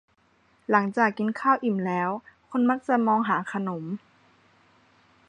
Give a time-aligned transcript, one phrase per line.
[0.69, 2.09] หลังจากกินข้าวอิ่มแล้ว
[2.49, 3.83] คนมักจะมองหาขนม